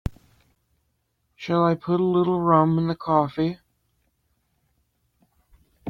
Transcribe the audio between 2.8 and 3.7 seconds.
the coffee?